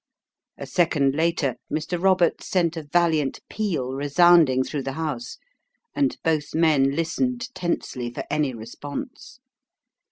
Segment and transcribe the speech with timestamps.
[0.57, 2.01] A second later Mr.
[2.01, 5.37] Roberts sent a valiant peal re sounding through the house
[5.93, 9.39] and both men listened tensely for any response.